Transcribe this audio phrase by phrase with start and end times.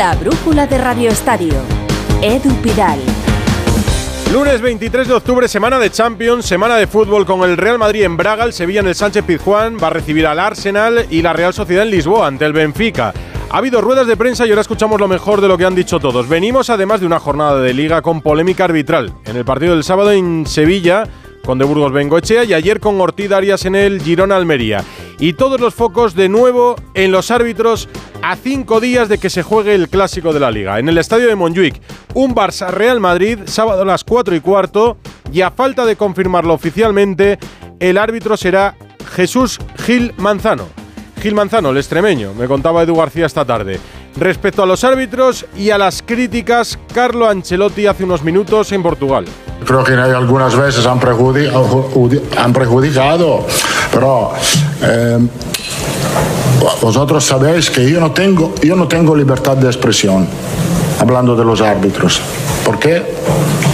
[0.00, 1.52] La brújula de Radio Estadio.
[2.22, 2.98] Edu Pidal.
[4.32, 8.16] Lunes 23 de octubre, semana de Champions, semana de fútbol con el Real Madrid en
[8.16, 11.52] Braga, el Sevilla en el Sánchez Pizjuán, va a recibir al Arsenal y la Real
[11.52, 13.12] Sociedad en Lisboa ante el Benfica.
[13.50, 16.00] Ha habido ruedas de prensa y ahora escuchamos lo mejor de lo que han dicho
[16.00, 16.30] todos.
[16.30, 19.12] Venimos además de una jornada de liga con polémica arbitral.
[19.26, 21.04] En el partido del sábado en Sevilla,
[21.44, 24.84] con De Burgos Bengoechea y ayer con Ortiz Arias en el Girona Almería.
[25.18, 27.88] Y todos los focos de nuevo en los árbitros
[28.22, 30.78] a cinco días de que se juegue el clásico de la liga.
[30.78, 31.80] En el estadio de Montjuic,
[32.14, 34.96] un Barça Real Madrid, sábado a las 4 y cuarto,
[35.32, 37.38] y a falta de confirmarlo oficialmente,
[37.78, 38.76] el árbitro será
[39.14, 40.66] Jesús Gil Manzano.
[41.20, 43.78] Gil Manzano, el extremeño, me contaba Edu García esta tarde.
[44.20, 49.24] Respecto a los árbitros y a las críticas, Carlo Ancelotti hace unos minutos en Portugal.
[49.64, 51.00] Creo que algunas veces han,
[52.36, 53.46] han perjudicado,
[53.90, 54.32] pero
[54.82, 55.18] eh,
[56.82, 60.28] vosotros sabéis que yo no, tengo, yo no tengo libertad de expresión
[61.00, 62.20] hablando de los árbitros.
[62.62, 63.02] ¿Por qué?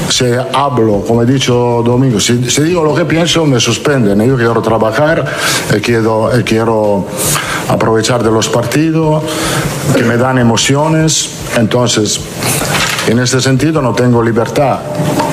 [0.08, 4.20] Si hablo, como he dicho Domingo, si, digo lo que pienso, me suspenden.
[4.26, 5.24] Yo quiero trabajar,
[5.72, 7.06] eh, quiero, eh, quiero
[7.68, 9.22] aprovechar de los partidos,
[9.94, 11.30] que me dan emociones.
[11.56, 12.20] Entonces,
[13.08, 14.80] en este sentido no tengo libertad.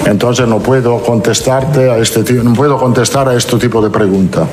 [0.05, 4.47] Entonces no puedo contestarte a este no puedo contestar a este tipo de pregunta.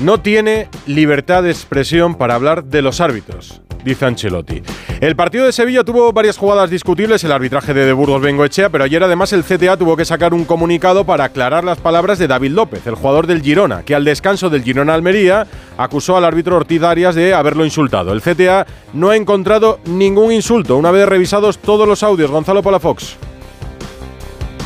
[0.00, 4.62] No tiene libertad de expresión para hablar de los árbitros dice Ancelotti.
[5.00, 8.84] El partido de Sevilla tuvo varias jugadas discutibles, el arbitraje de De Burgos Bengoechea, pero
[8.84, 12.52] ayer además el CTA tuvo que sacar un comunicado para aclarar las palabras de David
[12.52, 15.46] López, el jugador del Girona, que al descanso del Girona Almería
[15.76, 18.12] acusó al árbitro Ortiz Arias de haberlo insultado.
[18.12, 22.30] El CTA no ha encontrado ningún insulto, una vez revisados todos los audios.
[22.30, 23.16] Gonzalo Palafox.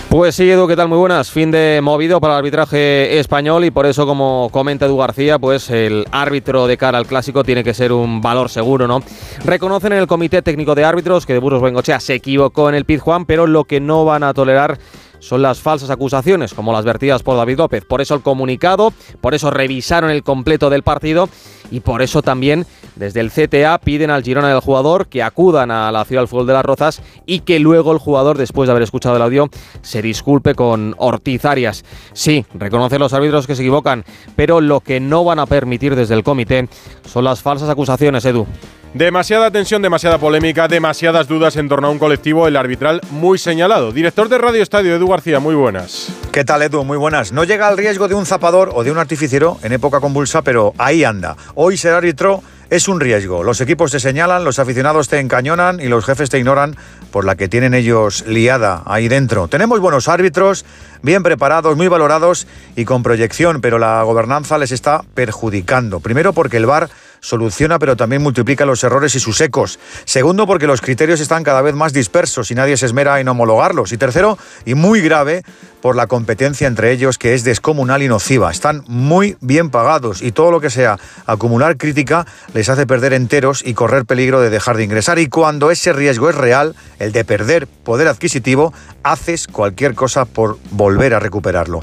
[0.09, 0.89] Pues sí, Edu, ¿qué tal?
[0.89, 1.31] Muy buenas.
[1.31, 5.69] Fin de movido para el arbitraje español y por eso, como comenta Edu García, pues
[5.69, 9.03] el árbitro de cara al clásico tiene que ser un valor seguro, ¿no?
[9.45, 12.87] Reconocen en el Comité Técnico de Árbitros que de Burgos Bengochea se equivocó en el
[12.87, 14.78] Pizjuán, pero lo que no van a tolerar
[15.19, 17.84] son las falsas acusaciones, como las vertidas por David López.
[17.84, 21.28] Por eso el comunicado, por eso revisaron el completo del partido
[21.71, 22.65] y por eso también
[22.98, 26.47] desde el CTA piden al Girona del jugador que acudan a la Ciudad del Fútbol
[26.47, 29.48] de las Rozas y que luego el jugador, después de haber escuchado el audio,
[29.82, 31.84] se disculpe con Ortiz Arias.
[32.12, 34.04] Sí, reconocer los árbitros que se equivocan,
[34.36, 36.69] pero lo que no van a permitir desde el comité
[37.06, 38.47] son las falsas acusaciones, Edu.
[38.94, 43.92] Demasiada tensión, demasiada polémica, demasiadas dudas en torno a un colectivo, el arbitral muy señalado.
[43.92, 46.09] Director de Radio Estadio, Edu García, muy buenas.
[46.32, 46.84] ¿Qué tal, Edu?
[46.84, 47.30] Muy buenas.
[47.30, 50.72] No llega al riesgo de un zapador o de un artificiero en época convulsa, pero
[50.78, 51.36] ahí anda.
[51.54, 53.43] Hoy ser árbitro es un riesgo.
[53.43, 56.77] Los equipos te señalan, los aficionados te encañonan y los jefes te ignoran
[57.11, 59.49] por la que tienen ellos liada ahí dentro.
[59.49, 60.65] Tenemos buenos árbitros,
[61.03, 62.47] bien preparados, muy valorados
[62.77, 66.01] y con proyección, pero la gobernanza les está perjudicando.
[66.01, 66.91] Primero porque el VAR
[67.21, 69.78] soluciona pero también multiplica los errores y sus ecos.
[70.05, 73.93] Segundo, porque los criterios están cada vez más dispersos y nadie se esmera en homologarlos.
[73.93, 75.43] Y tercero, y muy grave,
[75.81, 78.50] por la competencia entre ellos que es descomunal y nociva.
[78.50, 83.62] Están muy bien pagados y todo lo que sea acumular crítica les hace perder enteros
[83.65, 85.19] y correr peligro de dejar de ingresar.
[85.19, 88.72] Y cuando ese riesgo es real, el de perder poder adquisitivo,
[89.03, 91.81] haces cualquier cosa por volver a recuperarlo.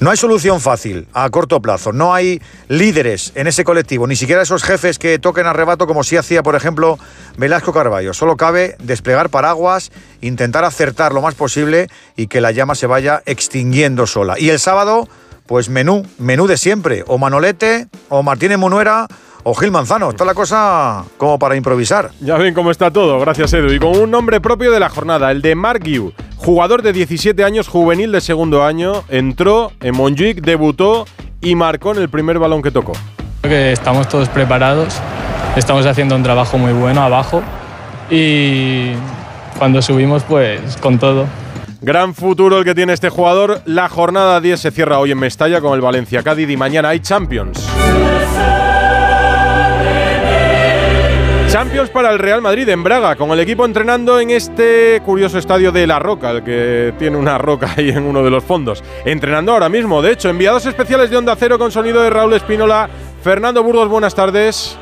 [0.00, 4.42] No hay solución fácil a corto plazo, no hay líderes en ese colectivo, ni siquiera
[4.42, 6.98] esos jefes que toquen arrebato como si hacía, por ejemplo,
[7.36, 8.14] Velasco Carballo.
[8.14, 13.22] Solo cabe desplegar paraguas, intentar acertar lo más posible y que la llama se vaya
[13.34, 14.38] extinguiendo sola.
[14.38, 15.06] Y el sábado,
[15.46, 19.06] pues menú, menú de siempre, o Manolete, o Martínez Munuera,
[19.42, 20.10] o Gil Manzano.
[20.10, 22.10] Está la cosa como para improvisar.
[22.20, 23.72] Ya ven cómo está todo, gracias Edu.
[23.72, 27.44] Y con un nombre propio de la jornada, el de Mark Yu, jugador de 17
[27.44, 31.06] años, juvenil de segundo año, entró en Montjuic, debutó
[31.40, 32.92] y marcó en el primer balón que tocó.
[33.42, 34.94] Creo que estamos todos preparados,
[35.56, 37.42] estamos haciendo un trabajo muy bueno abajo
[38.10, 38.92] y
[39.58, 41.26] cuando subimos pues con todo.
[41.84, 43.60] Gran futuro el que tiene este jugador.
[43.66, 47.00] La jornada 10 se cierra hoy en Mestalla con el Valencia Cádiz y mañana hay
[47.00, 47.62] Champions.
[51.48, 55.72] Champions para el Real Madrid en Braga, con el equipo entrenando en este curioso estadio
[55.72, 58.82] de La Roca, el que tiene una roca ahí en uno de los fondos.
[59.04, 62.88] Entrenando ahora mismo, de hecho, enviados especiales de Onda Cero con sonido de Raúl Espínola.
[63.22, 64.78] Fernando Burgos, buenas tardes.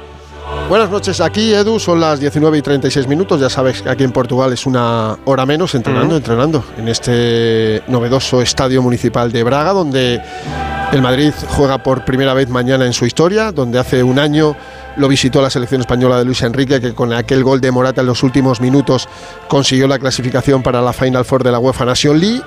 [0.68, 4.12] Buenas noches, aquí Edu, son las 19 y 36 minutos, ya sabes que aquí en
[4.12, 10.22] Portugal es una hora menos entrenando, entrenando en este novedoso estadio municipal de Braga, donde
[10.92, 14.56] el Madrid juega por primera vez mañana en su historia, donde hace un año
[14.96, 18.06] lo visitó la selección española de Luis Enrique, que con aquel gol de Morata en
[18.06, 19.08] los últimos minutos
[19.48, 22.42] consiguió la clasificación para la Final Four de la UEFA Nation League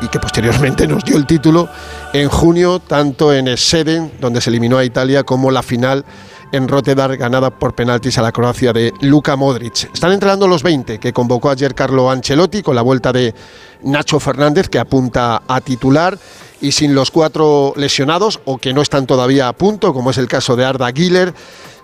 [0.00, 1.68] y que posteriormente nos dio el título
[2.12, 6.04] en junio, tanto en Seden, donde se eliminó a Italia, como la final
[6.52, 9.90] en Rotterdam, ganada por penaltis a la Croacia de Luka Modric.
[9.92, 13.34] Están entrenando los 20 que convocó ayer Carlo Ancelotti con la vuelta de
[13.82, 16.18] Nacho Fernández, que apunta a titular
[16.60, 20.28] y sin los cuatro lesionados o que no están todavía a punto, como es el
[20.28, 21.34] caso de Arda Güler,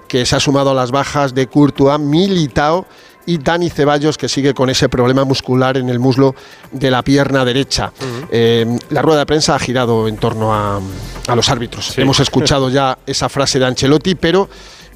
[0.09, 2.87] que se ha sumado a las bajas de Courtois, Militao
[3.27, 6.35] y Dani Ceballos, que sigue con ese problema muscular en el muslo
[6.73, 7.93] de la pierna derecha.
[8.31, 10.81] Eh, la rueda de prensa ha girado en torno a,
[11.27, 11.97] a los árbitros.
[11.99, 14.49] Hemos escuchado ya esa frase de Ancelotti, pero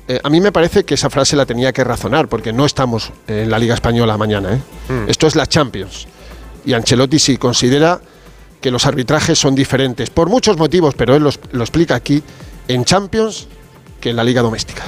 [0.07, 3.13] eh, a mí me parece que esa frase la tenía que razonar, porque no estamos
[3.27, 4.53] en la Liga Española mañana.
[4.55, 4.61] ¿eh?
[5.09, 6.07] Esto es la Champions.
[6.65, 8.01] Y Ancelotti sí considera
[8.61, 12.23] que los arbitrajes son diferentes, por muchos motivos, pero él los- lo explica aquí,
[12.67, 13.47] en Champions
[14.01, 14.83] que en la Liga Doméstica.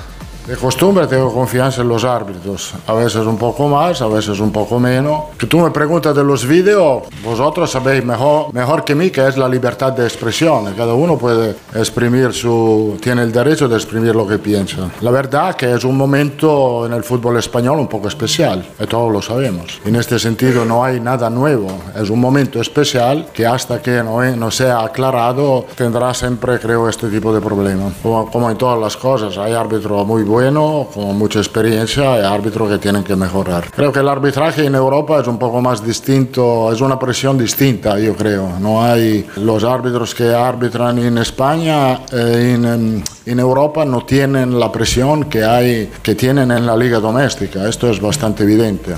[0.46, 4.50] De costumbre tengo confianza en los árbitros, a veces un poco más, a veces un
[4.50, 5.24] poco menos.
[5.38, 9.36] Que tú me preguntas de los vídeos, vosotros sabéis mejor, mejor que mí que es
[9.36, 10.72] la libertad de expresión.
[10.76, 14.90] Cada uno puede exprimir su, tiene el derecho de exprimir lo que piensa.
[15.02, 19.12] La verdad que es un momento en el fútbol español un poco especial, y todos
[19.12, 19.80] lo sabemos.
[19.84, 24.24] En este sentido no hay nada nuevo, es un momento especial que hasta que no,
[24.36, 27.92] no sea aclarado tendrá siempre, creo, este tipo de problemas.
[28.02, 32.70] Como, como en todas las cosas, hay árbitros muy buenos, con mucha experiencia, y árbitros
[32.70, 33.70] que tienen que mejorar.
[33.70, 37.98] Creo que el arbitraje en Europa es un poco más distinto, es una presión distinta,
[37.98, 38.58] yo creo.
[38.60, 44.70] No hay los árbitros que arbitran en España, eh, en, en Europa no tienen la
[44.70, 47.68] presión que hay, que tienen en la liga doméstica.
[47.68, 48.94] Esto es bastante evidente.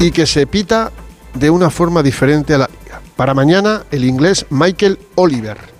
[0.00, 0.90] y que se pita
[1.34, 3.00] de una forma diferente a la liga.
[3.16, 5.75] Para mañana, el inglés Michael Oliver.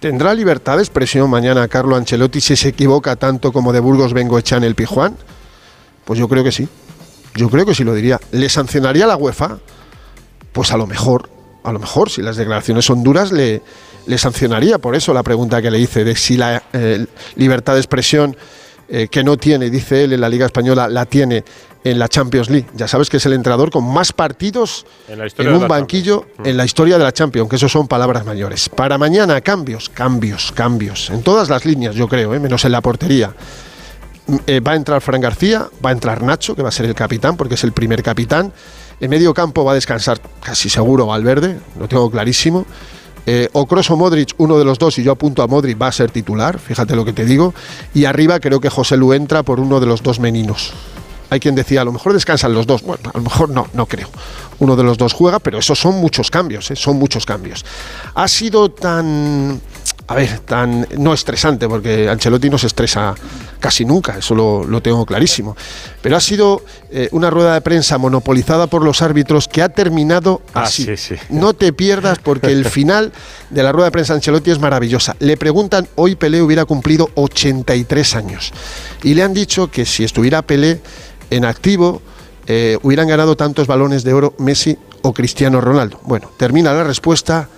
[0.00, 4.58] ¿Tendrá libertad de expresión mañana Carlo Ancelotti si se equivoca tanto como de Burgos Bengoechea
[4.58, 5.16] en el Pijuán?
[6.04, 6.68] Pues yo creo que sí.
[7.34, 8.20] Yo creo que sí lo diría.
[8.30, 9.58] ¿Le sancionaría la UEFA?
[10.52, 11.28] Pues a lo mejor,
[11.64, 13.60] a lo mejor, si las declaraciones son duras, le,
[14.06, 14.78] le sancionaría.
[14.78, 17.04] Por eso la pregunta que le hice de si la eh,
[17.34, 18.36] libertad de expresión
[18.88, 21.44] eh, que no tiene, dice él, en la Liga Española, la tiene
[21.90, 22.66] en la Champions League.
[22.74, 26.98] Ya sabes que es el entrenador con más partidos En un banquillo en la historia
[26.98, 28.68] de la Champions, que eso son palabras mayores.
[28.68, 31.10] Para mañana, cambios, cambios, cambios.
[31.10, 32.40] En todas las líneas, yo creo, ¿eh?
[32.40, 33.32] menos en la portería.
[34.26, 36.86] Mm, eh, va a entrar Fran García, va a entrar Nacho, que va a ser
[36.86, 38.52] el capitán, porque es el primer capitán.
[39.00, 42.66] En medio campo va a descansar casi seguro Valverde, lo tengo clarísimo.
[43.26, 45.88] Eh, o Kroos o Modric, uno de los dos, y yo apunto a Modric, va
[45.88, 47.54] a ser titular, fíjate lo que te digo.
[47.94, 50.72] Y arriba creo que José Lu entra por uno de los dos meninos.
[51.30, 52.82] Hay quien decía, a lo mejor descansan los dos.
[52.82, 54.08] Bueno, a lo mejor no, no creo.
[54.60, 56.76] Uno de los dos juega, pero esos son muchos cambios, ¿eh?
[56.76, 57.64] son muchos cambios.
[58.14, 59.60] Ha sido tan,
[60.08, 63.14] a ver, tan no estresante, porque Ancelotti no se estresa
[63.60, 65.56] casi nunca, eso lo, lo tengo clarísimo.
[66.02, 70.42] Pero ha sido eh, una rueda de prensa monopolizada por los árbitros que ha terminado
[70.54, 70.84] Ah, así.
[70.84, 71.14] sí, sí.
[71.28, 73.12] No te pierdas porque el final
[73.50, 75.14] de la rueda de prensa de Ancelotti es maravillosa.
[75.20, 78.52] Le preguntan, hoy Pelé hubiera cumplido 83 años.
[79.04, 80.80] Y le han dicho que si estuviera Pelé
[81.30, 82.00] en activo,
[82.46, 86.00] eh, hubieran ganado tantos balones de oro Messi o Cristiano Ronaldo.
[86.04, 87.48] Bueno, termina la respuesta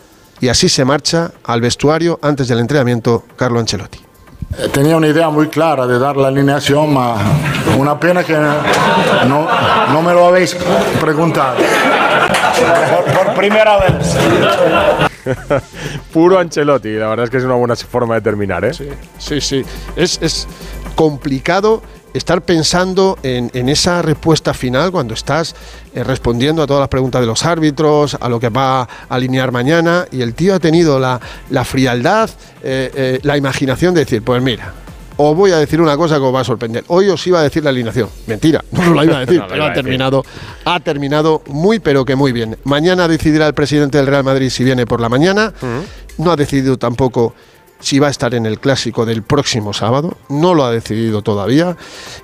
[0.40, 3.98] y así se marcha al vestuario antes del entrenamiento Carlo Ancelotti.
[4.58, 7.16] Eh, Tenía una idea muy clara de dar la alineación, ma
[7.78, 8.36] una pena que
[9.28, 9.46] no,
[9.92, 10.56] no me lo habéis
[11.00, 11.56] preguntado.
[12.90, 14.16] Por, por primera vez.
[16.12, 18.72] Puro Ancelotti, la verdad es que es una buena forma de terminar, ¿eh?
[19.18, 19.64] Sí, sí.
[19.94, 20.48] Es, es
[20.94, 21.82] complicado
[22.14, 25.54] estar pensando en, en esa respuesta final cuando estás
[25.94, 29.52] eh, respondiendo a todas las preguntas de los árbitros, a lo que va a alinear
[29.52, 32.30] mañana, y el tío ha tenido la, la frialdad,
[32.62, 34.72] eh, eh, la imaginación de decir, pues mira,
[35.16, 36.84] os voy a decir una cosa que os va a sorprender.
[36.88, 38.08] Hoy os iba a decir la alineación.
[38.26, 40.24] Mentira, no os la iba a decir, No pero ha terminado,
[40.64, 42.56] ha terminado muy pero que muy bien.
[42.64, 45.52] Mañana decidirá el presidente del Real Madrid si viene por la mañana.
[46.16, 47.34] No ha decidido tampoco
[47.80, 50.16] si va a estar en el clásico del próximo sábado.
[50.28, 51.76] No lo ha decidido todavía.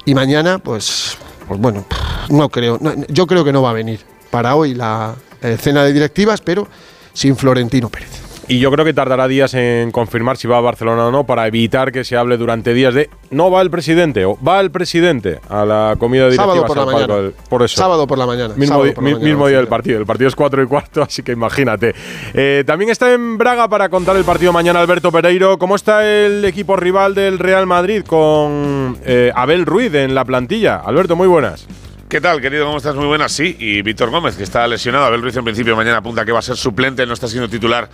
[0.05, 1.17] Y mañana, pues,
[1.49, 1.85] pues bueno,
[2.29, 2.79] no creo.
[3.09, 6.69] yo creo que no va a venir para hoy la eh, cena de directivas, pero
[7.13, 8.26] sin Florentino Pérez.
[8.49, 11.49] Y yo creo que tardará días en confirmar si va a Barcelona o no para
[11.49, 15.41] evitar que se hable durante días de no va el presidente o va el presidente
[15.49, 16.55] a la comida directiva.
[16.55, 17.31] Sábado por la mañana.
[17.49, 17.77] Por eso.
[17.77, 18.55] Sábado por la mañana.
[18.55, 19.99] Mismo, sábado di- por la mi- mañana, mismo día del partido.
[19.99, 21.93] El partido es 4 y cuarto, así que imagínate.
[22.35, 25.59] Eh, también está en Braga para contar el partido mañana Alberto Pereiro.
[25.59, 30.77] ¿Cómo está el equipo rival del Real Madrid con eh, Abel Ruiz en la plantilla?
[30.77, 31.67] Alberto, muy buenas.
[32.09, 32.67] ¿Qué tal, querido?
[32.67, 32.95] ¿Cómo estás?
[32.95, 33.33] Muy buenas.
[33.33, 35.07] Sí, y Víctor Gómez, que está lesionado.
[35.07, 37.89] Abel Ruiz, en principio, mañana apunta que va a ser suplente, no está siendo titular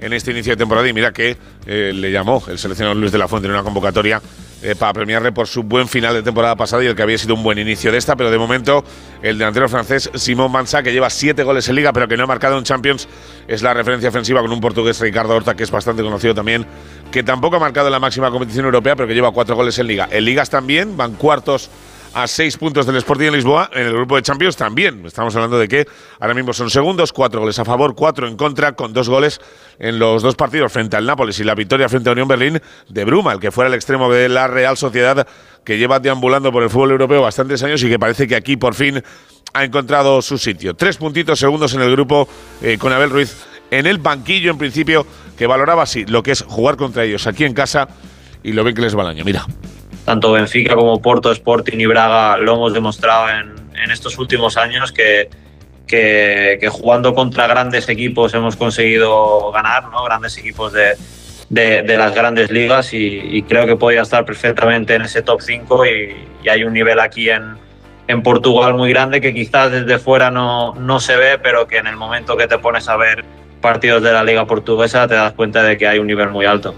[0.00, 0.88] en este inicio de temporada.
[0.88, 1.36] Y mira que
[1.66, 4.20] eh, le llamó el seleccionador Luis de la Fuente en una convocatoria
[4.60, 7.34] eh, para premiarle por su buen final de temporada pasada y el que había sido
[7.34, 8.84] un buen inicio de esta, pero de momento
[9.22, 12.26] el delantero francés Simón Mansa, que lleva siete goles en liga, pero que no ha
[12.26, 13.08] marcado en Champions,
[13.46, 16.66] es la referencia ofensiva con un portugués Ricardo Horta, que es bastante conocido también,
[17.12, 19.86] que tampoco ha marcado en la máxima competición europea, pero que lleva cuatro goles en
[19.86, 20.08] liga.
[20.10, 21.70] En ligas también, van cuartos
[22.14, 23.70] a seis puntos del Sporting de Lisboa.
[23.72, 25.04] En el grupo de Champions también.
[25.06, 25.86] Estamos hablando de que
[26.20, 29.40] ahora mismo son segundos, cuatro goles a favor, cuatro en contra, con dos goles
[29.78, 33.04] en los dos partidos frente al Nápoles y la victoria frente a Unión Berlín de
[33.04, 35.26] Bruma, el que fuera el extremo de la Real Sociedad,
[35.64, 38.74] que lleva deambulando por el fútbol europeo bastantes años y que parece que aquí por
[38.74, 39.02] fin
[39.52, 40.74] ha encontrado su sitio.
[40.74, 42.28] Tres puntitos segundos en el grupo
[42.62, 43.36] eh, con Abel Ruiz
[43.70, 47.44] en el banquillo, en principio, que valoraba así lo que es jugar contra ellos aquí
[47.44, 47.88] en casa
[48.42, 49.24] y lo ven que les va el año.
[49.24, 49.46] Mira
[50.08, 54.90] tanto Benfica como Porto, Sporting y Braga lo hemos demostrado en, en estos últimos años
[54.90, 55.28] que,
[55.86, 60.02] que, jugando contra grandes equipos hemos conseguido ganar, ¿no?
[60.04, 60.96] grandes equipos de,
[61.50, 66.16] de, las grandes ligas y, creo que podría estar perfectamente en ese top 5 y,
[66.42, 67.58] y hay un nivel aquí en,
[68.06, 71.86] en Portugal muy grande que quizás desde fuera no, no se ve, pero que en
[71.86, 73.26] el momento que te pones a ver
[73.60, 76.74] partidos de la liga portuguesa te das cuenta de que hay un nivel muy alto.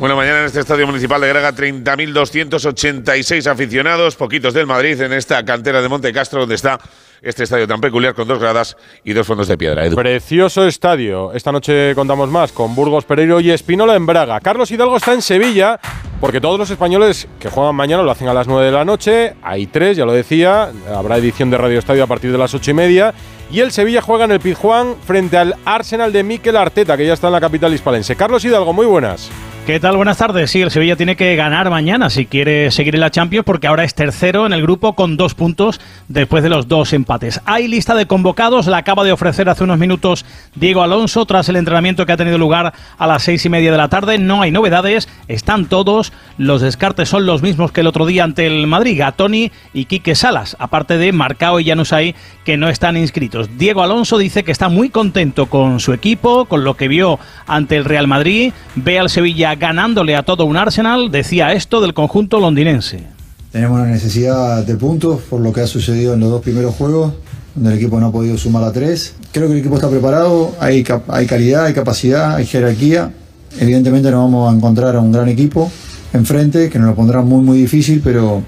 [0.00, 5.44] Bueno, mañana en este Estadio Municipal de Graga, 30.286 aficionados, poquitos del Madrid, en esta
[5.44, 6.80] cantera de Monte Castro, donde está
[7.20, 9.82] este estadio tan peculiar con dos gradas y dos fondos de piedra.
[9.90, 11.34] Precioso estadio.
[11.34, 14.40] Esta noche contamos más con Burgos Pereiro y Espinola en Braga.
[14.40, 15.78] Carlos Hidalgo está en Sevilla
[16.18, 19.34] porque todos los españoles que juegan mañana lo hacen a las 9 de la noche.
[19.42, 20.70] Hay tres, ya lo decía.
[20.94, 23.12] Habrá edición de Radio Estadio a partir de las ocho y media.
[23.50, 27.12] Y el Sevilla juega en el Pizjuán frente al Arsenal de Mikel Arteta, que ya
[27.12, 28.16] está en la capital hispalense.
[28.16, 29.30] Carlos Hidalgo, muy buenas.
[29.70, 29.96] ¿Qué tal?
[29.96, 30.50] Buenas tardes.
[30.50, 33.84] Sí, el Sevilla tiene que ganar mañana si quiere seguir en la Champions porque ahora
[33.84, 37.40] es tercero en el grupo con dos puntos después de los dos empates.
[37.44, 41.54] Hay lista de convocados, la acaba de ofrecer hace unos minutos Diego Alonso tras el
[41.54, 44.18] entrenamiento que ha tenido lugar a las seis y media de la tarde.
[44.18, 46.12] No hay novedades, están todos.
[46.36, 50.16] Los descartes son los mismos que el otro día ante el Madrid, Gatoni y Quique
[50.16, 53.56] Salas, aparte de Marcao y Janusay que no están inscritos.
[53.56, 57.76] Diego Alonso dice que está muy contento con su equipo, con lo que vio ante
[57.76, 62.40] el Real Madrid, ve al Sevilla ganándole a todo un Arsenal, decía esto del conjunto
[62.40, 63.04] londinense.
[63.52, 67.12] Tenemos una necesidad de puntos por lo que ha sucedido en los dos primeros juegos,
[67.54, 69.14] donde el equipo no ha podido sumar a tres.
[69.32, 73.12] Creo que el equipo está preparado, hay, hay calidad, hay capacidad, hay jerarquía.
[73.58, 75.70] Evidentemente nos vamos a encontrar a un gran equipo
[76.12, 78.42] enfrente, que nos lo pondrá muy muy difícil, pero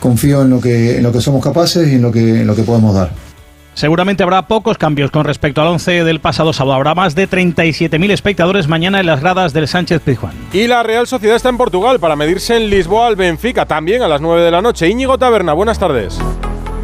[0.00, 2.56] confío en lo que, en lo que somos capaces y en lo que, en lo
[2.56, 3.29] que podemos dar.
[3.74, 6.74] Seguramente habrá pocos cambios con respecto al 11 del pasado sábado.
[6.74, 10.34] Habrá más de 37.000 espectadores mañana en las gradas del Sánchez Pizjuán.
[10.52, 14.08] Y la Real Sociedad está en Portugal para medirse en Lisboa al Benfica, también a
[14.08, 14.88] las 9 de la noche.
[14.88, 16.18] Íñigo Taberna, buenas tardes.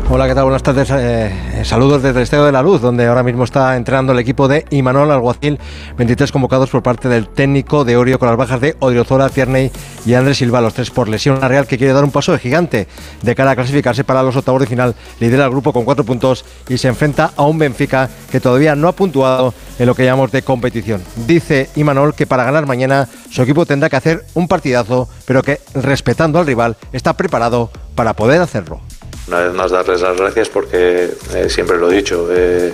[0.08, 0.44] Hola, ¿qué tal?
[0.44, 0.88] Buenas tardes.
[0.92, 4.46] Eh, saludos desde el Estadio de la Luz, donde ahora mismo está entrenando el equipo
[4.46, 5.58] de Imanol Alguacil.
[5.96, 9.72] 23 convocados por parte del técnico de Orio con las bajas de Odriozola, Tierney
[10.06, 11.40] y Andrés Silva, los tres por lesión.
[11.40, 12.86] La Real que quiere dar un paso de gigante
[13.20, 14.94] de cara a clasificarse para los octavos de final.
[15.18, 18.86] Lidera el grupo con cuatro puntos y se enfrenta a un Benfica que todavía no
[18.86, 21.02] ha puntuado en lo que llamamos de competición.
[21.26, 25.58] Dice Imanol que para ganar mañana su equipo tendrá que hacer un partidazo, pero que
[25.75, 28.85] respetando al rival está preparado para poder hacerlo.
[29.28, 32.73] Una vez más darles las gracias porque eh, siempre lo he dicho, eh,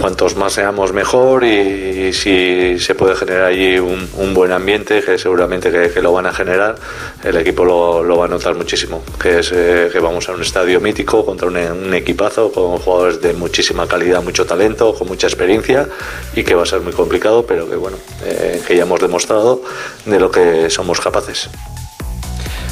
[0.00, 5.72] cuantos más seamos mejor y, si se puede generar allí un, buen ambiente, que seguramente
[5.72, 6.76] que, lo van a generar,
[7.24, 10.80] el equipo lo, va a notar muchísimo, que es eh, que vamos a un estadio
[10.80, 15.88] mítico contra un, equipazo con jugadores de muchísima calidad, mucho talento, con mucha experiencia
[16.36, 17.96] y que va a ser muy complicado, pero que bueno,
[18.66, 19.62] que ya hemos demostrado
[20.06, 21.50] de lo que somos capaces.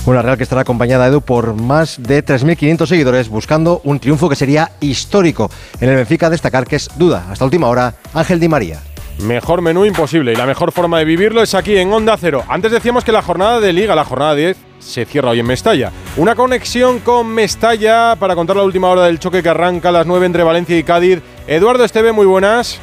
[0.07, 4.37] Una Real que estará acompañada, Edu, por más de 3.500 seguidores buscando un triunfo que
[4.37, 5.50] sería histórico.
[5.78, 8.80] En el Benfica destacar que es duda, hasta última hora, Ángel Di María.
[9.23, 12.42] Mejor menú imposible y la mejor forma de vivirlo es aquí en Onda Cero.
[12.49, 15.92] Antes decíamos que la jornada de Liga, la jornada 10, se cierra hoy en Mestalla.
[16.16, 20.07] Una conexión con Mestalla para contar la última hora del choque que arranca a las
[20.07, 21.21] 9 entre Valencia y Cádiz.
[21.47, 22.80] Eduardo Esteve, muy buenas.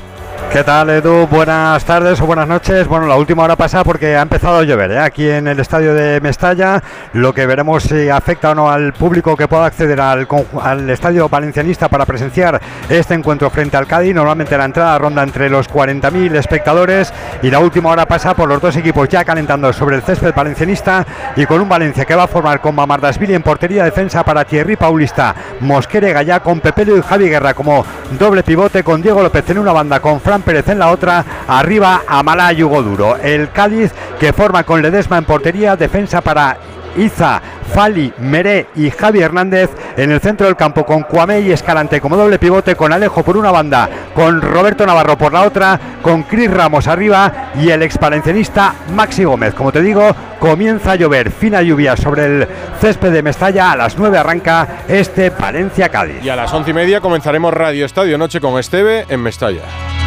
[0.51, 1.27] ¿Qué tal, Edu?
[1.27, 2.87] Buenas tardes o buenas noches.
[2.87, 4.99] Bueno, la última hora pasa porque ha empezado a llover ¿eh?
[4.99, 6.81] aquí en el estadio de Mestalla.
[7.13, 10.25] Lo que veremos si afecta o no al público que pueda acceder al,
[10.61, 14.15] al estadio valencianista para presenciar este encuentro frente al Cádiz.
[14.15, 17.13] Normalmente la entrada ronda entre los 40.000 espectadores
[17.43, 21.05] y la última hora pasa por los dos equipos ya calentando sobre el césped valencianista
[21.35, 24.77] y con un Valencia que va a formar con Mamardasvili en portería defensa para Thierry
[24.77, 27.85] Paulista, Mosquere Gallá con Pepelo y Javi Guerra como
[28.17, 32.01] doble pivote con Diego López en una banda con Fran Pérez en la otra, arriba
[32.07, 33.17] Amala Yugo Duro.
[33.17, 36.57] El Cádiz que forma con Ledesma en portería, defensa para
[36.97, 37.41] Iza,
[37.73, 42.17] Fali, Meré y Javi Hernández en el centro del campo con Cuamé y Escalante como
[42.17, 46.49] doble pivote, con Alejo por una banda, con Roberto Navarro por la otra, con Cris
[46.49, 49.53] Ramos arriba y el expalencianista Maxi Gómez.
[49.53, 52.47] Como te digo, comienza a llover, fina lluvia sobre el
[52.79, 53.71] césped de Mestalla.
[53.71, 56.23] A las 9 arranca este Palencia-Cádiz.
[56.23, 60.06] Y a las once y media comenzaremos Radio Estadio Noche con Esteve en Mestalla.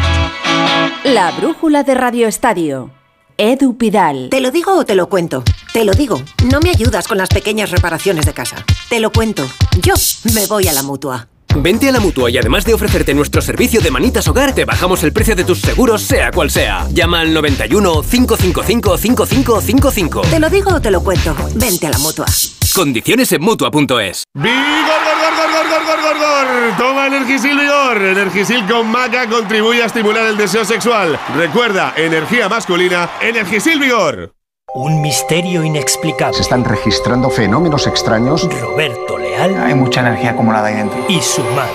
[1.03, 2.91] La brújula de Radio Estadio.
[3.35, 4.29] Edu Pidal.
[4.29, 5.43] ¿Te lo digo o te lo cuento?
[5.73, 6.21] Te lo digo.
[6.51, 8.63] No me ayudas con las pequeñas reparaciones de casa.
[8.87, 9.43] Te lo cuento.
[9.81, 9.95] Yo
[10.35, 11.27] me voy a la mutua.
[11.55, 15.03] Vente a la Mutua y además de ofrecerte nuestro servicio de manitas hogar, te bajamos
[15.03, 16.87] el precio de tus seguros sea cual sea.
[16.91, 20.21] Llama al 91 555 5555.
[20.21, 21.35] Te lo digo o te lo cuento.
[21.55, 22.25] Vente a la Mutua.
[22.73, 24.23] Condiciones en Mutua.es.
[24.33, 26.77] ¡Vigor, gor, gor, gor, gor, gor, gor, gor!
[26.77, 28.01] Toma Energisil Vigor.
[28.01, 31.19] Energisil con maca contribuye a estimular el deseo sexual.
[31.35, 34.33] Recuerda, energía masculina, Energisil Vigor.
[34.73, 36.33] Un misterio inexplicable.
[36.35, 38.47] Se están registrando fenómenos extraños.
[38.61, 40.97] Roberto Leal Hay mucha energía acumulada ahí dentro.
[41.09, 41.71] y su madre.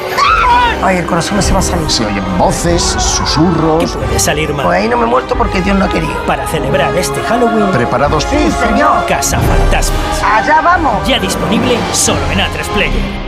[0.83, 1.91] Ay, el corazón me se va a salir.
[1.91, 3.93] Se oyen voces, susurros.
[3.93, 4.67] ¿Qué puede salir mal?
[4.67, 6.15] Pues ahí no me he muerto porque Dios no ha querido.
[6.27, 8.25] Para celebrar este Halloween, ¿Preparados?
[8.25, 9.05] Sí, señor.
[9.07, 10.23] Casa Fantasmas.
[10.23, 11.07] Allá vamos.
[11.07, 13.27] Ya disponible solo en A3 Player.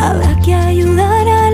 [0.00, 1.47] Habrá que ayudar a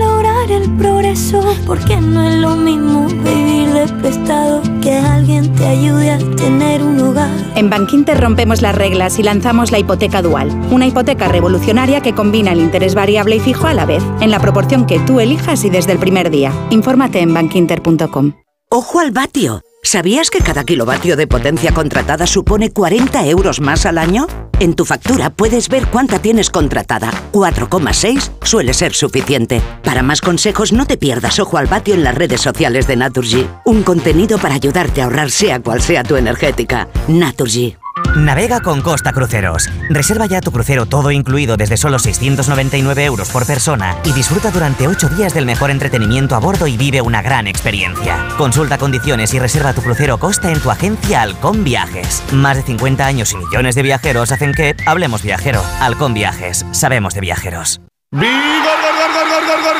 [1.15, 6.83] progreso, porque no es lo mismo vivir de prestado que alguien te ayude a tener
[6.83, 7.29] un hogar.
[7.55, 12.51] En Bankinter rompemos las reglas y lanzamos la hipoteca dual, una hipoteca revolucionaria que combina
[12.51, 15.69] el interés variable y fijo a la vez, en la proporción que tú elijas y
[15.69, 16.51] desde el primer día.
[16.69, 18.33] Infórmate en bankinter.com.
[18.69, 19.61] Ojo al vatio.
[19.85, 24.25] ¿Sabías que cada kilovatio de potencia contratada supone 40 euros más al año?
[24.59, 27.11] En tu factura puedes ver cuánta tienes contratada.
[27.31, 29.61] 4,6 suele ser suficiente.
[29.83, 33.47] Para más consejos no te pierdas Ojo al vatio en las redes sociales de Naturgy.
[33.63, 36.87] Un contenido para ayudarte a ahorrar sea cual sea tu energética.
[37.07, 37.77] Naturgy.
[38.15, 39.69] Navega con Costa Cruceros.
[39.89, 44.87] Reserva ya tu crucero todo incluido desde solo 699 euros por persona y disfruta durante
[44.87, 48.27] 8 días del mejor entretenimiento a bordo y vive una gran experiencia.
[48.37, 52.21] Consulta condiciones y reserva tu crucero Costa en tu agencia Halcón Viajes.
[52.33, 55.63] Más de 50 años y millones de viajeros hacen que hablemos viajero.
[55.79, 56.65] Halcón Viajes.
[56.71, 57.79] Sabemos de viajeros.
[58.11, 59.74] ¡Vigor, gor, gor, gor,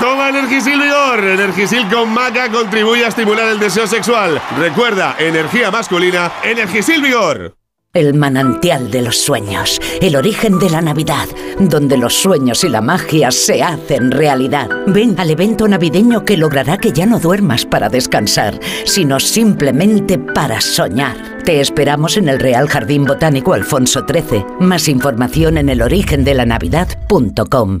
[0.00, 1.24] Toma Energisil Vigor.
[1.24, 4.40] Energisil con maca contribuye a estimular el deseo sexual.
[4.58, 7.54] Recuerda, energía masculina, Energisil Vigor.
[7.92, 11.26] El manantial de los sueños, el origen de la Navidad,
[11.58, 14.68] donde los sueños y la magia se hacen realidad.
[14.86, 20.60] Ven al evento navideño que logrará que ya no duermas para descansar, sino simplemente para
[20.60, 21.16] soñar.
[21.44, 24.44] Te esperamos en el Real Jardín Botánico Alfonso XIII.
[24.60, 27.80] Más información en elorigendelanavidad.com.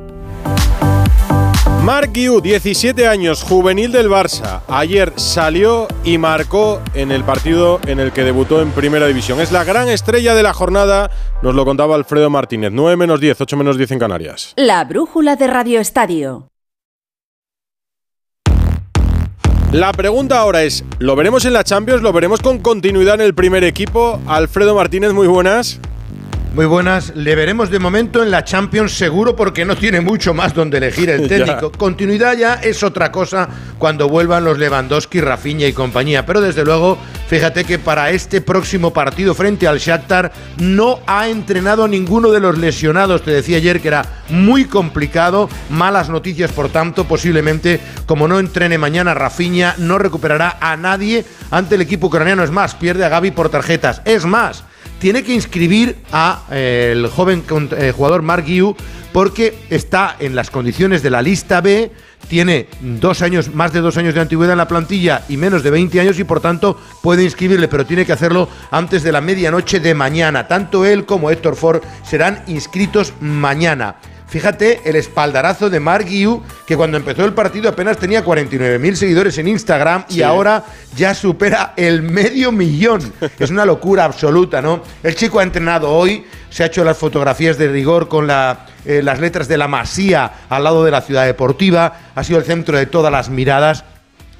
[1.83, 4.61] Marc Guiu, 17 años, juvenil del Barça.
[4.67, 9.41] Ayer salió y marcó en el partido en el que debutó en Primera División.
[9.41, 11.09] Es la gran estrella de la jornada,
[11.41, 12.69] nos lo contaba Alfredo Martínez.
[12.71, 14.53] 9 menos 10, 8 menos 10 en Canarias.
[14.57, 16.49] La brújula de Radio Estadio.
[19.71, 22.03] La pregunta ahora es, ¿lo veremos en la Champions?
[22.03, 24.19] ¿Lo veremos con continuidad en el primer equipo?
[24.27, 25.79] Alfredo Martínez, muy buenas.
[26.53, 30.53] Muy buenas, le veremos de momento en la Champions seguro porque no tiene mucho más
[30.53, 31.37] donde elegir el Ya.
[31.37, 31.71] técnico.
[31.71, 36.97] Continuidad ya es otra cosa cuando vuelvan los Lewandowski, Rafinha y compañía, pero desde luego,
[37.29, 42.41] fíjate que para este próximo partido frente al Shakhtar no ha entrenado a ninguno de
[42.41, 43.21] los lesionados.
[43.23, 48.77] Te decía ayer que era muy complicado, malas noticias por tanto, posiblemente como no entrene
[48.77, 53.31] mañana Rafinha no recuperará a nadie ante el equipo ucraniano, es más, pierde a Gaby
[53.31, 54.01] por tarjetas.
[54.03, 54.65] Es más,
[55.01, 58.75] tiene que inscribir a eh, el joven eh, jugador Mark Guiu
[59.11, 61.91] porque está en las condiciones de la lista B,
[62.29, 65.71] tiene dos años, más de dos años de antigüedad en la plantilla y menos de
[65.71, 69.79] 20 años y por tanto puede inscribirle, pero tiene que hacerlo antes de la medianoche
[69.79, 70.47] de mañana.
[70.47, 73.97] Tanto él como Héctor Ford serán inscritos mañana.
[74.31, 79.37] Fíjate el espaldarazo de Mark Guiu, que cuando empezó el partido apenas tenía 49.000 seguidores
[79.37, 80.63] en Instagram y ahora
[80.95, 83.11] ya supera el medio millón.
[83.37, 84.83] Es una locura absoluta, ¿no?
[85.03, 89.01] El chico ha entrenado hoy, se ha hecho las fotografías de rigor con la, eh,
[89.03, 92.77] las letras de la Masía al lado de la ciudad deportiva, ha sido el centro
[92.77, 93.83] de todas las miradas.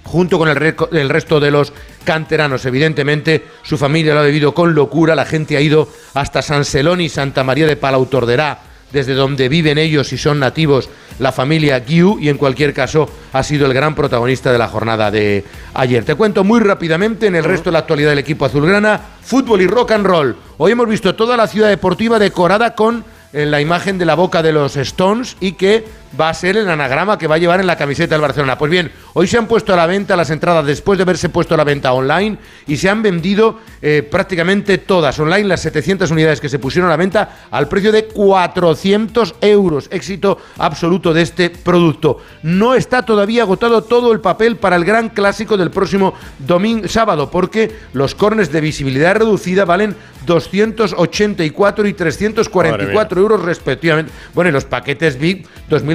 [0.04, 1.73] junto con el, resto de los
[2.04, 2.65] canteranos.
[2.65, 5.15] Evidentemente, su familia lo ha vivido con locura.
[5.15, 8.58] La gente ha ido hasta San Celoni y Santa María de Palautorderá,
[8.91, 13.43] desde donde viven ellos y son nativos la familia Guiu, y en cualquier caso ha
[13.43, 16.04] sido el gran protagonista de la jornada de ayer.
[16.04, 19.67] Te cuento muy rápidamente en el resto de la actualidad del equipo azulgrana, fútbol y
[19.67, 20.36] rock and roll.
[20.58, 24.41] Hoy hemos visto toda la ciudad deportiva decorada con eh, la imagen de la boca
[24.41, 25.86] de los Stones y que
[26.19, 28.58] va a ser el anagrama que va a llevar en la camiseta del Barcelona.
[28.58, 31.54] Pues bien, hoy se han puesto a la venta las entradas después de haberse puesto
[31.54, 36.41] a la venta online y se han vendido eh, prácticamente todas online, las 700 unidades
[36.41, 39.88] que se pusieron a la venta al precio de 400 euros.
[39.91, 42.17] Éxito absoluto de este producto.
[42.43, 47.32] No está todavía agotado todo el papel para el gran clásico del próximo domingo, sábado,
[47.32, 49.95] porque los cornes de visibilidad reducida valen
[50.26, 54.12] 284 y 344 euros respectivamente.
[54.34, 55.47] Bueno, y los paquetes VIP,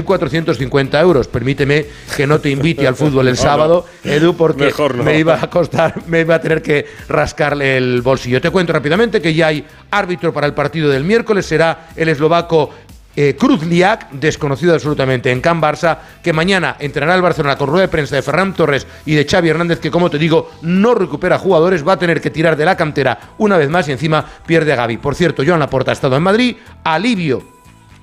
[0.07, 1.29] 2.450 euros.
[1.29, 4.11] Permíteme que no te invite al fútbol el No, sábado, no.
[4.11, 5.03] Edu, porque Mejor no.
[5.05, 8.41] me iba a costar, me iba a tener que rascarle el bolsillo.
[8.41, 12.71] Te cuento rápidamente que ya hay árbitro para el partido del miércoles, será el eslovaco
[13.19, 17.89] eh, Kruzliak, desconocido absolutamente en Can Barça, que mañana entrenará el Barcelona con rueda de
[17.89, 21.87] prensa de Ferran Torres y de Xavi Hernández, que como te digo, no recupera jugadores,
[21.87, 24.77] va a tener que tirar de la cantera una vez más y encima pierde a
[24.77, 24.99] Gaby.
[24.99, 27.43] Por cierto, Joan Laporta ha estado en Madrid, alivio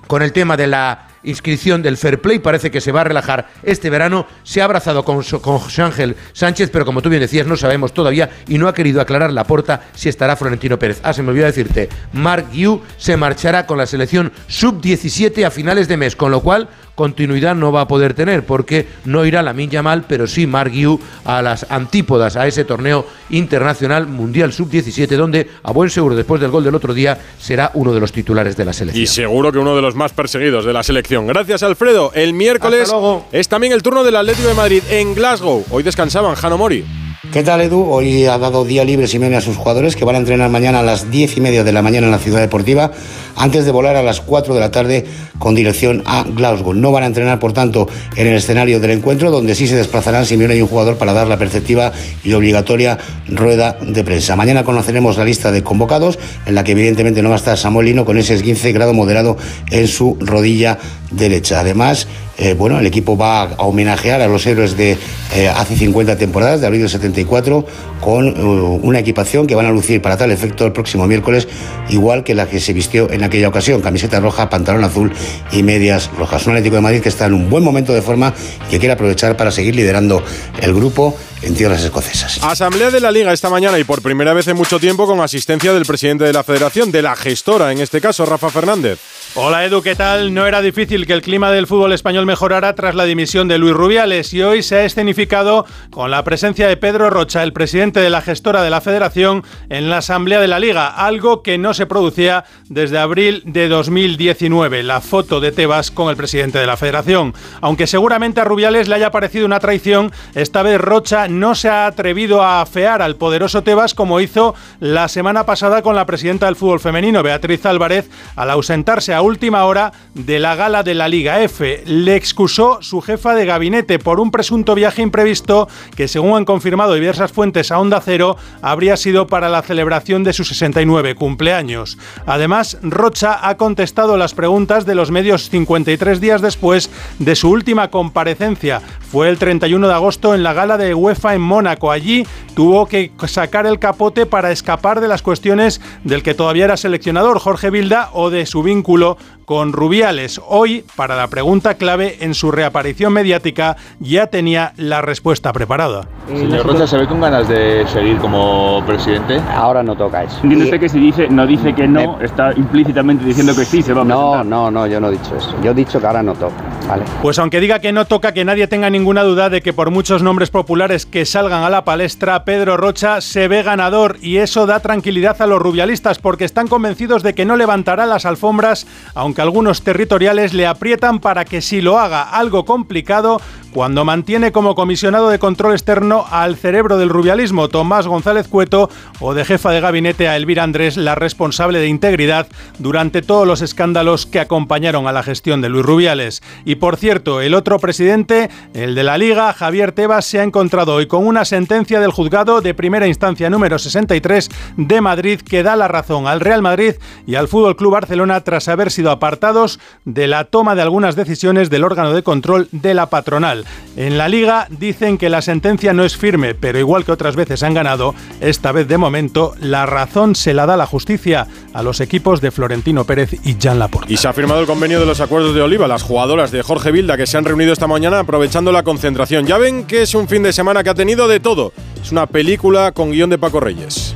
[0.07, 3.47] con el tema de la inscripción del Fair Play, parece que se va a relajar
[3.63, 7.47] este verano, se ha abrazado con, con José Ángel Sánchez, pero como tú bien decías,
[7.47, 10.99] no sabemos todavía y no ha querido aclarar la porta si estará Florentino Pérez.
[11.03, 15.87] Ah, se me olvidó decirte, Mark Yu se marchará con la selección sub-17 a finales
[15.87, 19.53] de mes, con lo cual continuidad no va a poder tener, porque no irá la
[19.53, 25.49] Yamal, pero sí Mark Yu a las antípodas, a ese torneo internacional mundial sub-17, donde
[25.63, 28.65] a buen seguro, después del gol del otro día, será uno de los titulares de
[28.65, 29.03] la selección.
[29.03, 31.27] Y seguro que uno de los más perseguidos de la selección.
[31.27, 32.11] Gracias, Alfredo.
[32.13, 32.93] El miércoles
[33.31, 35.65] es también el turno del Atlético de Madrid en Glasgow.
[35.69, 37.02] Hoy descansaban Jano Mori.
[37.31, 37.89] ¿Qué tal, Edu?
[37.89, 40.83] Hoy ha dado día libre Simeone a sus jugadores que van a entrenar mañana a
[40.83, 42.91] las 10 y media de la mañana en la ciudad deportiva
[43.37, 45.05] antes de volar a las 4 de la tarde
[45.39, 46.73] con dirección a Glasgow.
[46.73, 50.25] No van a entrenar, por tanto, en el escenario del encuentro, donde sí se desplazarán
[50.25, 51.93] Simeone y un jugador para dar la perceptiva
[52.25, 52.97] y obligatoria
[53.29, 54.35] rueda de prensa.
[54.35, 57.85] Mañana conoceremos la lista de convocados, en la que evidentemente no va a estar Samuel
[57.85, 59.37] Lino con ese esguince grado moderado
[59.71, 60.77] en su rodilla
[61.09, 61.61] derecha.
[61.61, 62.05] Además,
[62.37, 64.97] eh, bueno, el equipo va a homenajear a los héroes de
[65.35, 67.65] eh, hace 50 temporadas, de abril del 74,
[68.01, 71.47] con eh, una equipación que van a lucir para tal efecto el próximo miércoles,
[71.89, 75.11] igual que la que se vistió en aquella ocasión, camiseta roja, pantalón azul
[75.51, 76.45] y medias rojas.
[76.47, 78.33] Un Atlético de Madrid que está en un buen momento de forma
[78.67, 80.23] y que quiere aprovechar para seguir liderando
[80.61, 82.41] el grupo en tierras escocesas.
[82.41, 85.73] Asamblea de la Liga esta mañana y por primera vez en mucho tiempo con asistencia
[85.73, 88.99] del presidente de la Federación, de la gestora, en este caso, Rafa Fernández.
[89.35, 90.31] Hola Edu, ¿qué tal?
[90.33, 93.73] No era difícil que el clima del fútbol español mejorara tras la dimisión de Luis
[93.73, 98.11] Rubiales y hoy se ha escenificado con la presencia de Pedro Rocha, el presidente de
[98.11, 101.87] la gestora de la federación, en la Asamblea de la Liga, algo que no se
[101.87, 107.33] producía desde abril de 2019, la foto de Tebas con el presidente de la federación.
[107.59, 111.87] Aunque seguramente a Rubiales le haya parecido una traición, esta vez Rocha no se ha
[111.87, 116.55] atrevido a afear al poderoso Tebas como hizo la semana pasada con la presidenta del
[116.55, 121.41] fútbol femenino, Beatriz Álvarez, al ausentarse a última hora de la gala de la Liga
[121.41, 121.83] F.
[121.85, 126.93] Le excusó su jefa de gabinete por un presunto viaje imprevisto que, según han confirmado
[126.93, 131.97] diversas fuentes a Onda Cero, habría sido para la celebración de su 69 cumpleaños.
[132.25, 137.89] Además, Rocha ha contestado las preguntas de los medios 53 días después de su última
[137.89, 138.81] comparecencia.
[138.99, 141.91] Fue el 31 de agosto en la gala de UEFA en Mónaco.
[141.91, 146.77] Allí tuvo que sacar el capote para escapar de las cuestiones del que todavía era
[146.77, 150.39] seleccionador, Jorge Vilda, o de su vínculo con Rubiales.
[150.47, 156.07] Hoy, para la pregunta clave, en su reaparición mediática ya tenía la respuesta preparada.
[156.27, 159.41] Señor Rocha, ¿se ve con ganas de seguir como presidente?
[159.53, 160.37] Ahora no toca eso.
[160.43, 163.93] Entiende usted que si dice, no dice que no, está implícitamente diciendo que sí se
[163.93, 164.45] va a No, presentar.
[164.45, 165.53] no, no, yo no he dicho eso.
[165.63, 166.55] Yo he dicho que ahora no toca,
[166.87, 167.03] ¿vale?
[167.21, 170.23] Pues aunque diga que no toca, que nadie tenga ninguna duda de que por muchos
[170.23, 174.79] nombres populares que salgan a la palestra, Pedro Rocha se ve ganador y eso da
[174.79, 179.81] tranquilidad a los rubialistas porque están convencidos de que no levantará las alfombras, aunque algunos
[179.81, 183.41] territoriales le aprietan para que sí lo haga, algo complicado
[183.73, 189.33] cuando mantiene como comisionado de control externo al cerebro del rubialismo, Tomás González Cueto, o
[189.33, 194.25] de jefa de gabinete a Elvira Andrés, la responsable de integridad durante todos los escándalos
[194.25, 196.43] que acompañaron a la gestión de Luis Rubiales.
[196.65, 200.93] Y por cierto, el otro presidente, el de la Liga, Javier Tebas, se ha encontrado
[200.93, 205.75] hoy con una sentencia del juzgado de primera instancia número 63 de Madrid que da
[205.75, 210.27] la razón al Real Madrid y al Fútbol Club Barcelona tras haber sido apartados de
[210.27, 213.62] la toma de algunas decisiones del órgano de control de la patronal.
[213.95, 217.63] En la liga dicen que la sentencia no es firme, pero igual que otras veces
[217.63, 222.01] han ganado, esta vez de momento la razón se la da la justicia a los
[222.01, 224.11] equipos de Florentino Pérez y Jan Laporta.
[224.11, 226.91] Y se ha firmado el convenio de los acuerdos de Oliva, las jugadoras de Jorge
[226.91, 229.45] Vilda que se han reunido esta mañana aprovechando la concentración.
[229.45, 231.73] Ya ven que es un fin de semana que ha tenido de todo.
[232.01, 234.15] Es una película con guion de Paco Reyes.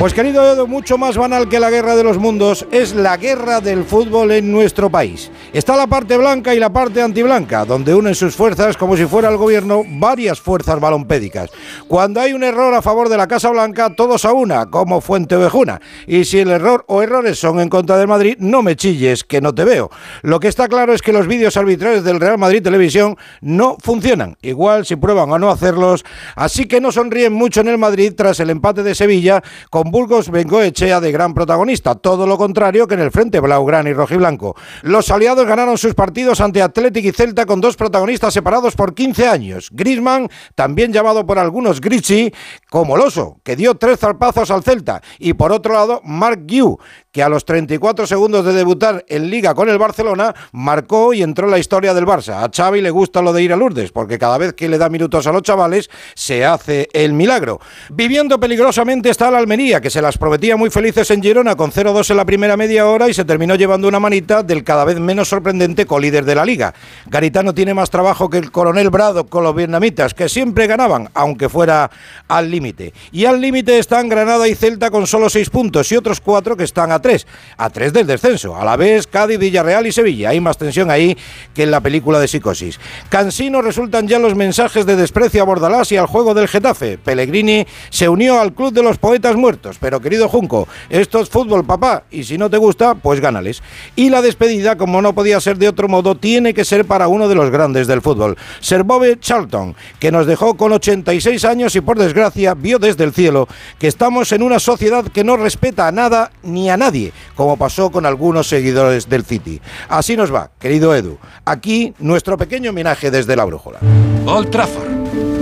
[0.00, 3.60] Pues querido Edo, mucho más banal que la guerra de los mundos es la guerra
[3.60, 5.30] del fútbol en nuestro país.
[5.52, 9.28] Está la parte blanca y la parte antiblanca, donde unen sus fuerzas como si fuera
[9.28, 11.50] el gobierno varias fuerzas balompédicas.
[11.86, 15.36] Cuando hay un error a favor de la Casa Blanca, todos a una, como Fuente
[15.36, 15.82] Ovejuna.
[16.06, 19.42] Y si el error o errores son en contra del Madrid, no me chilles, que
[19.42, 19.90] no te veo.
[20.22, 24.38] Lo que está claro es que los vídeos arbitrales del Real Madrid Televisión no funcionan.
[24.40, 28.40] Igual si prueban a no hacerlos, así que no sonríen mucho en el Madrid tras
[28.40, 33.00] el empate de Sevilla con Burgos Bengoechea de gran protagonista, todo lo contrario que en
[33.00, 34.56] el frente blaugrana y rojiblanco.
[34.82, 39.28] Los aliados ganaron sus partidos ante Athletic y Celta con dos protagonistas separados por 15
[39.28, 39.68] años.
[39.72, 42.32] Grisman, también llamado por algunos Gritzy,
[42.68, 46.78] como Loso, que dio tres zarpazos al Celta, y por otro lado Mark Guiu,
[47.12, 51.46] que a los 34 segundos de debutar en Liga con el Barcelona, marcó y entró
[51.46, 52.44] en la historia del Barça.
[52.44, 54.88] A Xavi le gusta lo de ir a Lourdes, porque cada vez que le da
[54.88, 57.60] minutos a los chavales, se hace el milagro.
[57.90, 62.10] Viviendo peligrosamente está la Almería, que se las prometía muy felices en Girona con 0-2
[62.10, 65.28] en la primera media hora y se terminó llevando una manita del cada vez menos
[65.28, 66.74] sorprendente colíder de la Liga.
[67.06, 71.48] Garitano tiene más trabajo que el coronel Brado con los vietnamitas, que siempre ganaban, aunque
[71.48, 71.90] fuera
[72.28, 72.94] al límite.
[73.10, 76.64] Y al límite están Granada y Celta con solo 6 puntos y otros 4 que
[76.64, 78.56] están 3, a 3 del descenso.
[78.56, 80.30] A la vez, Cádiz, Villarreal y Sevilla.
[80.30, 81.16] Hay más tensión ahí
[81.54, 82.78] que en la película de Psicosis.
[83.08, 86.98] Cansino resultan ya los mensajes de desprecio a Bordalás y al juego del Getafe.
[86.98, 89.76] Pellegrini se unió al club de los poetas muertos.
[89.80, 93.62] Pero querido Junco, esto es fútbol, papá, y si no te gusta, pues gánales.
[93.96, 97.28] Y la despedida, como no podía ser de otro modo, tiene que ser para uno
[97.28, 98.36] de los grandes del fútbol.
[98.60, 103.12] Sir Bobby Charlton, que nos dejó con 86 años y por desgracia vio desde el
[103.12, 107.56] cielo que estamos en una sociedad que no respeta a nada ni a nadie como
[107.56, 109.60] pasó con algunos seguidores del City.
[109.88, 111.18] Así nos va, querido Edu.
[111.44, 113.78] Aquí nuestro pequeño homenaje desde la brújula.
[114.26, 114.90] Old Trafford.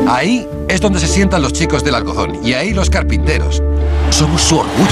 [0.07, 3.63] Ahí es donde se sientan los chicos del algodón y ahí los carpinteros.
[4.11, 4.89] Somos su orgullo.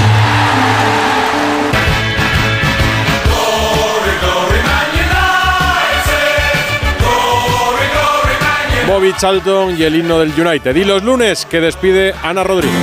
[8.89, 10.75] Bobby Charlton y el himno del United.
[10.75, 12.81] Y los lunes que despide Ana Rodríguez.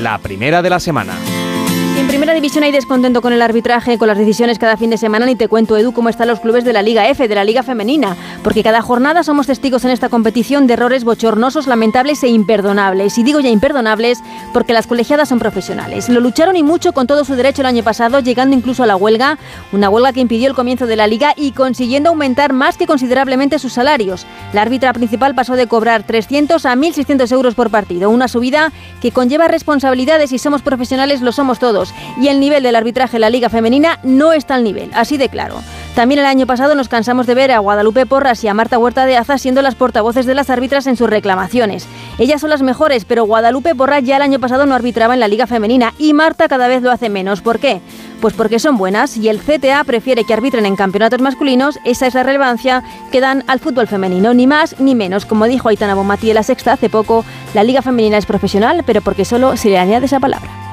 [0.00, 1.14] La primera de la semana.
[2.08, 5.36] Primera división hay descontento con el arbitraje, con las decisiones cada fin de semana, ni
[5.36, 8.16] te cuento, Edu, cómo están los clubes de la Liga F, de la Liga Femenina,
[8.42, 13.18] porque cada jornada somos testigos en esta competición de errores bochornosos, lamentables e imperdonables.
[13.18, 14.20] Y digo ya imperdonables
[14.54, 16.08] porque las colegiadas son profesionales.
[16.08, 18.96] Lo lucharon y mucho con todo su derecho el año pasado, llegando incluso a la
[18.96, 19.36] huelga,
[19.72, 23.58] una huelga que impidió el comienzo de la liga y consiguiendo aumentar más que considerablemente
[23.58, 24.26] sus salarios.
[24.54, 29.12] La árbitra principal pasó de cobrar 300 a 1.600 euros por partido, una subida que
[29.12, 33.30] conlleva responsabilidades y somos profesionales, lo somos todos y el nivel del arbitraje en la
[33.30, 35.56] Liga Femenina no está al nivel, así de claro.
[35.94, 39.04] También el año pasado nos cansamos de ver a Guadalupe Porras y a Marta Huerta
[39.04, 41.88] de Aza siendo las portavoces de las árbitras en sus reclamaciones.
[42.18, 45.26] Ellas son las mejores, pero Guadalupe Porras ya el año pasado no arbitraba en la
[45.26, 47.40] Liga Femenina y Marta cada vez lo hace menos.
[47.40, 47.80] ¿Por qué?
[48.20, 52.14] Pues porque son buenas y el CTA prefiere que arbitren en campeonatos masculinos, esa es
[52.14, 55.26] la relevancia que dan al fútbol femenino, ni más ni menos.
[55.26, 59.00] Como dijo Aitana Bonmatí en la sexta hace poco, la Liga Femenina es profesional, pero
[59.00, 60.67] porque solo se le añade esa palabra.